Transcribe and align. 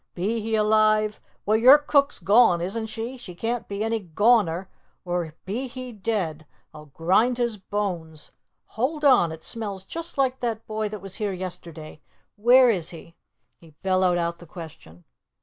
Be 0.15 0.39
he 0.41 0.55
alive 0.55 1.21
well, 1.45 1.55
your 1.57 1.77
cook's 1.77 2.17
gone, 2.17 2.59
isn't 2.59 2.87
she? 2.87 3.17
she 3.17 3.35
can't 3.35 3.67
be 3.67 3.83
any 3.83 3.99
goner! 3.99 4.67
or 5.05 5.35
be 5.45 5.67
he 5.67 5.91
dead, 5.91 6.47
I'll 6.73 6.87
grind 6.87 7.37
his 7.37 7.57
bones 7.57 8.31
hold 8.65 9.05
on! 9.05 9.31
it 9.31 9.43
smells 9.43 9.85
just 9.85 10.17
like 10.17 10.39
that 10.39 10.65
boy 10.65 10.89
that 10.89 11.01
was 11.03 11.17
here 11.17 11.33
yesterday. 11.33 12.01
Where 12.35 12.71
is 12.71 12.89
he?" 12.89 13.15
He 13.59 13.75
bellowed 13.83 14.17
out 14.17 14.39
the 14.39 14.47
question. 14.47 15.05